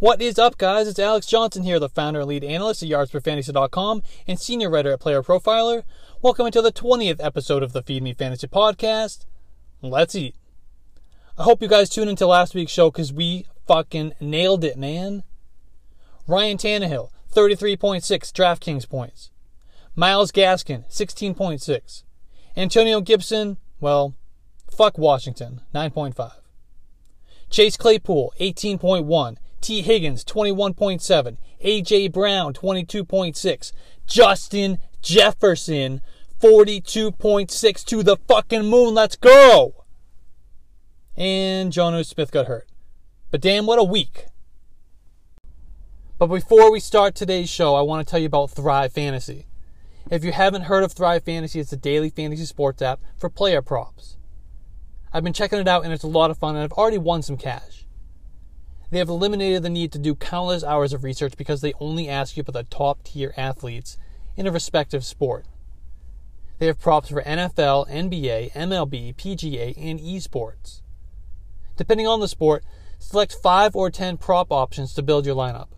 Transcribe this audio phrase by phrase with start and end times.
[0.00, 0.86] What is up, guys?
[0.86, 5.00] It's Alex Johnson here, the founder and lead analyst at YardsPerFantasy.com and senior writer at
[5.00, 5.82] Player Profiler.
[6.22, 9.26] Welcome into the 20th episode of the Feed Me Fantasy Podcast.
[9.82, 10.36] Let's eat.
[11.36, 15.24] I hope you guys tuned into last week's show because we fucking nailed it, man.
[16.28, 19.32] Ryan Tannehill, 33.6 DraftKings points.
[19.96, 22.04] Myles Gaskin, 16.6.
[22.56, 24.14] Antonio Gibson, well,
[24.70, 26.34] fuck Washington, 9.5.
[27.50, 29.38] Chase Claypool, 18.1.
[29.60, 31.36] Tee Higgins, 21.7.
[31.60, 32.08] A.J.
[32.08, 33.72] Brown, 22.6.
[34.06, 36.00] Justin Jefferson,
[36.40, 38.94] 42.6 to the fucking moon.
[38.94, 39.84] Let's go!
[41.16, 42.68] And Jonnu Smith got hurt.
[43.30, 44.26] But damn, what a week.
[46.18, 49.46] But before we start today's show, I want to tell you about Thrive Fantasy.
[50.10, 53.60] If you haven't heard of Thrive Fantasy, it's a daily fantasy sports app for player
[53.60, 54.16] props.
[55.12, 57.22] I've been checking it out and it's a lot of fun and I've already won
[57.22, 57.86] some cash.
[58.90, 62.36] They have eliminated the need to do countless hours of research because they only ask
[62.36, 63.98] you about the top tier athletes
[64.36, 65.44] in a respective sport.
[66.58, 70.80] They have props for NFL, NBA, MLB, PGA, and esports.
[71.76, 72.64] Depending on the sport,
[72.98, 75.68] select 5 or 10 prop options to build your lineup.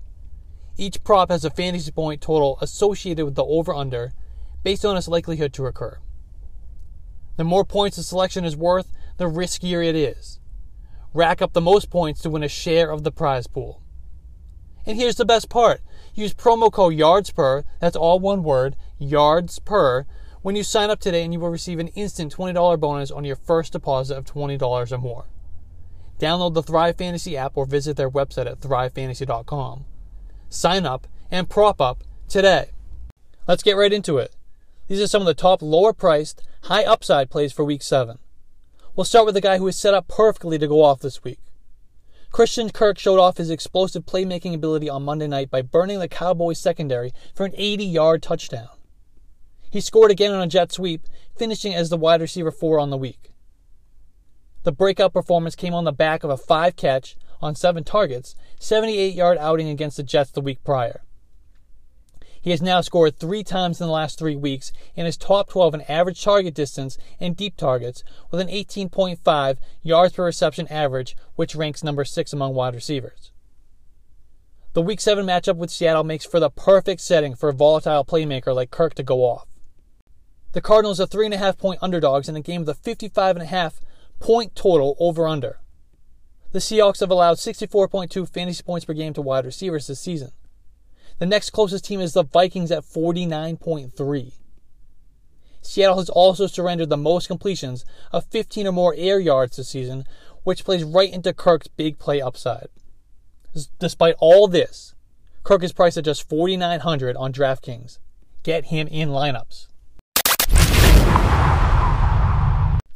[0.76, 4.12] Each prop has a fantasy point total associated with the over under
[4.62, 5.98] based on its likelihood to occur.
[7.36, 10.39] The more points a selection is worth, the riskier it is
[11.12, 13.82] rack up the most points to win a share of the prize pool.
[14.86, 15.80] And here's the best part
[16.14, 20.04] use promo code YARDSPER, that's all one word, YARDSPER,
[20.42, 23.36] when you sign up today and you will receive an instant $20 bonus on your
[23.36, 25.26] first deposit of $20 or more.
[26.18, 29.84] Download the Thrive Fantasy app or visit their website at thrivefantasy.com.
[30.48, 32.70] Sign up and prop up today.
[33.46, 34.34] Let's get right into it.
[34.86, 38.18] These are some of the top lower priced, high upside plays for week 7.
[39.00, 41.38] We'll start with the guy who is set up perfectly to go off this week.
[42.30, 46.58] Christian Kirk showed off his explosive playmaking ability on Monday night by burning the Cowboys
[46.58, 48.68] secondary for an 80 yard touchdown.
[49.70, 52.98] He scored again on a jet sweep, finishing as the wide receiver 4 on the
[52.98, 53.32] week.
[54.64, 59.14] The breakout performance came on the back of a 5 catch on 7 targets, 78
[59.14, 61.04] yard outing against the Jets the week prior.
[62.40, 65.74] He has now scored three times in the last three weeks and is top 12
[65.74, 71.54] in average target distance and deep targets with an 18.5 yards per reception average, which
[71.54, 73.30] ranks number six among wide receivers.
[74.72, 78.54] The Week 7 matchup with Seattle makes for the perfect setting for a volatile playmaker
[78.54, 79.46] like Kirk to go off.
[80.52, 83.72] The Cardinals are 3.5 point underdogs in a game with a 55.5
[84.18, 85.58] point total over under.
[86.52, 90.30] The Seahawks have allowed 64.2 fantasy points per game to wide receivers this season.
[91.20, 94.32] The next closest team is the Vikings at 49.3.
[95.60, 100.04] Seattle has also surrendered the most completions of 15 or more air yards this season,
[100.44, 102.68] which plays right into Kirk's big play upside.
[103.78, 104.94] Despite all this,
[105.44, 107.98] Kirk is priced at just 4900 on DraftKings.
[108.42, 109.66] Get him in lineups.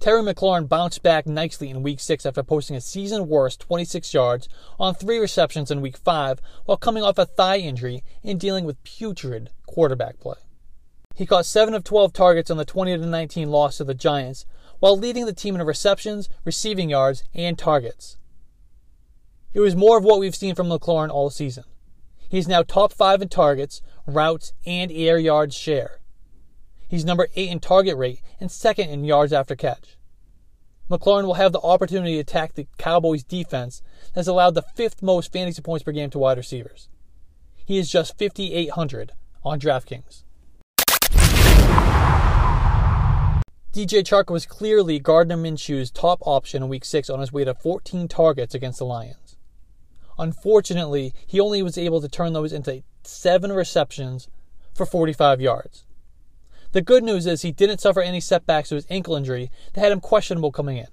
[0.05, 4.51] Terry McLaurin bounced back nicely in Week 6 after posting a season worst 26 yards
[4.79, 8.85] on three receptions in Week 5 while coming off a thigh injury and dealing with
[8.85, 10.37] putrid quarterback play.
[11.15, 14.45] He caught 7 of 12 targets on the 20 19 loss to the Giants
[14.79, 18.19] while leading the team in receptions, receiving yards, and targets.
[19.55, 21.65] It was more of what we've seen from McLaurin all season.
[22.29, 26.01] He's now top 5 in targets, routes, and air yards share.
[26.95, 29.99] He's number 8 in target rate and second in yards after catch.
[30.89, 33.83] McLaurin will have the opportunity to attack the Cowboys' defense
[34.13, 36.89] that has allowed the fifth most fantasy points per game to wide receivers.
[37.67, 39.11] He is just 5,800
[39.43, 40.23] on DraftKings.
[43.73, 47.55] DJ Chark was clearly Gardner Minshew's top option in Week 6 on his way to
[47.55, 49.37] 14 targets against the Lions.
[50.17, 54.29] Unfortunately, he only was able to turn those into 7 receptions
[54.73, 55.87] for 45 yards.
[56.75, 59.93] The good news is he didn't suffer any setbacks to his ankle injury that had
[59.93, 60.89] him questionable coming in.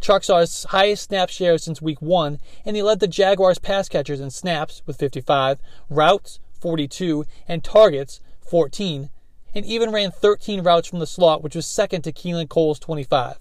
[0.00, 3.88] Chark saw his highest snap share since week one, and he led the Jaguars pass
[3.88, 9.08] catchers in snaps with 55, routes 42, and targets 14,
[9.54, 13.38] and even ran 13 routes from the slot, which was second to Keelan Cole's 25.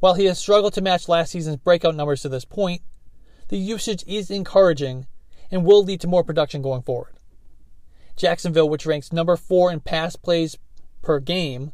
[0.00, 2.82] While he has struggled to match last season's breakout numbers to this point,
[3.46, 5.06] the usage is encouraging
[5.52, 7.12] and will lead to more production going forward.
[8.22, 10.56] Jacksonville, which ranks number four in pass plays
[11.02, 11.72] per game,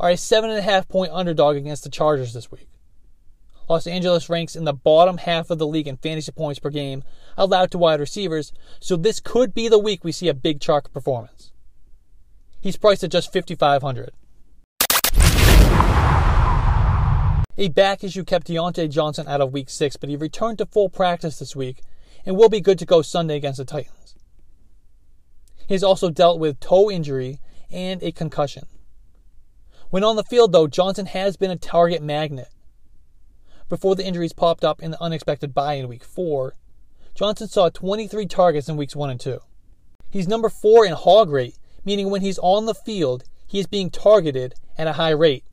[0.00, 2.68] are a seven and a half point underdog against the Chargers this week.
[3.68, 7.04] Los Angeles ranks in the bottom half of the league in fantasy points per game
[7.36, 10.92] allowed to wide receivers, so this could be the week we see a big Chark
[10.92, 11.52] performance.
[12.60, 14.10] He's priced at just 5500
[17.56, 20.88] A back issue kept Diontae Johnson out of week six, but he returned to full
[20.88, 21.80] practice this week
[22.26, 24.16] and will be good to go Sunday against the Titans.
[25.66, 27.40] He has also dealt with toe injury
[27.70, 28.66] and a concussion.
[29.90, 32.48] When on the field, though, Johnson has been a target magnet.
[33.68, 36.54] Before the injuries popped up in the unexpected bye in week four,
[37.14, 39.40] Johnson saw 23 targets in weeks one and two.
[40.10, 43.90] He's number four in hog rate, meaning when he's on the field, he is being
[43.90, 45.44] targeted at a high rate.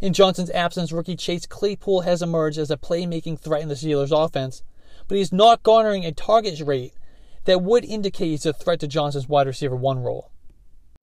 [0.00, 4.12] In Johnson's absence, rookie Chase Claypool has emerged as a playmaking threat in the Steelers'
[4.12, 4.62] offense,
[5.08, 6.94] but he's not garnering a target rate
[7.44, 10.30] that would indicate he's a threat to Johnson's wide receiver one role.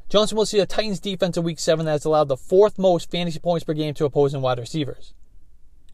[0.10, 3.10] Johnson will see a Titans defense in week 7 that has allowed the fourth most
[3.10, 5.14] fantasy points per game to opposing wide receivers.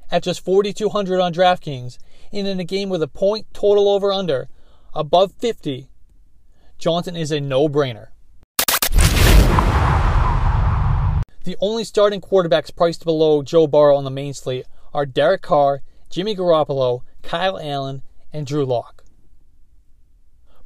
[0.10, 2.00] At just 4,200 on DraftKings,
[2.32, 4.48] and in a game with a point total over under
[4.94, 5.90] above 50,
[6.80, 8.08] Johnson is a no brainer.
[11.44, 15.82] The only starting quarterbacks priced below Joe Burrow on the main slate are Derek Carr,
[16.10, 18.02] Jimmy Garoppolo, Kyle Allen,
[18.34, 19.04] and Drew Lock.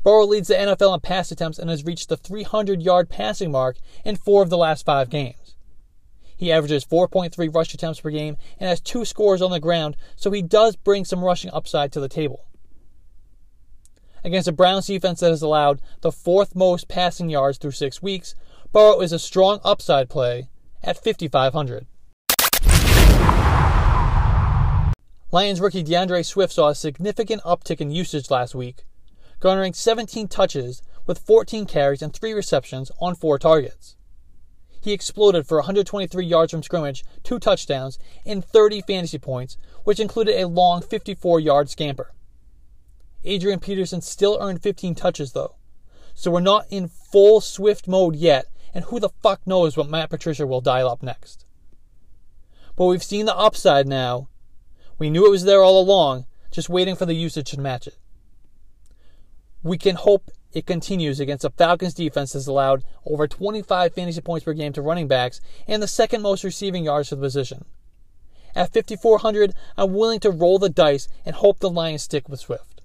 [0.04, 3.78] Burrow leads the NFL in pass attempts and has reached the 300 yard passing mark
[4.04, 5.56] in four of the last five games.
[6.36, 10.32] He averages 4.3 rush attempts per game and has two scores on the ground, so
[10.32, 12.48] he does bring some rushing upside to the table.
[14.24, 18.34] Against a Browns defense that has allowed the fourth most passing yards through six weeks,
[18.72, 20.50] Burrow is a strong upside play
[20.84, 21.86] at 5,500.
[25.32, 28.84] Lions rookie D'Andre Swift saw a significant uptick in usage last week,
[29.42, 33.98] garnering 17 touches with 14 carries and 3 receptions on 4 targets.
[34.80, 40.40] He exploded for 123 yards from scrimmage, 2 touchdowns, and 30 fantasy points, which included
[40.40, 42.14] a long 54 yard scamper.
[43.24, 45.56] Adrian Peterson still earned 15 touches, though,
[46.14, 50.10] so we're not in full Swift mode yet and who the fuck knows what Matt
[50.10, 51.46] Patricia will dial up next.
[52.76, 54.30] But we've seen the upside now.
[54.98, 57.98] We knew it was there all along, just waiting for the usage to match it.
[59.64, 64.44] We can hope it continues against the Falcons defense that's allowed over 25 fantasy points
[64.44, 67.66] per game to running backs and the second most receiving yards for the position.
[68.56, 72.82] At 5,400, I'm willing to roll the dice and hope the Lions stick with Swift.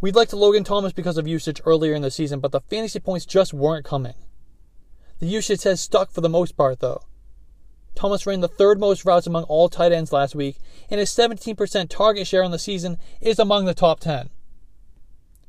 [0.00, 3.00] We'd like to Logan Thomas because of usage earlier in the season, but the fantasy
[3.00, 4.14] points just weren't coming.
[5.18, 7.02] The usage has stuck for the most part, though.
[8.02, 10.56] Thomas ran the third most routes among all tight ends last week,
[10.90, 14.28] and his 17% target share on the season is among the top 10.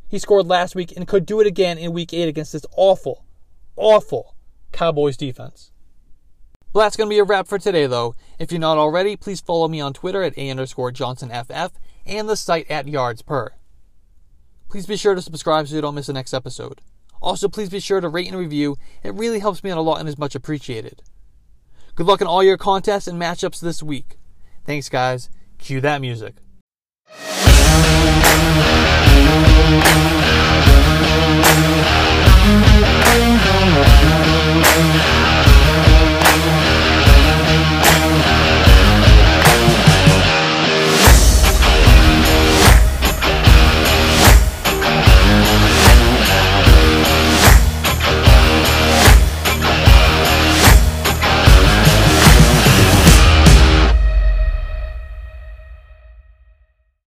[0.08, 3.26] He scored last week and could do it again in week 8 against this awful,
[3.76, 4.36] awful
[4.72, 5.72] Cowboys defense.
[6.72, 8.14] Well, that's going to be a wrap for today, though.
[8.38, 11.72] If you're not already, please follow me on Twitter at A underscore JohnsonFF
[12.06, 13.50] and the site at Yards Per.
[14.70, 16.82] Please be sure to subscribe so you don't miss the next episode.
[17.20, 18.78] Also, please be sure to rate and review.
[19.02, 21.02] It really helps me out a lot and is much appreciated.
[21.96, 24.18] Good luck in all your contests and matchups this week.
[24.66, 25.30] Thanks, guys.
[25.60, 26.36] Cue that music.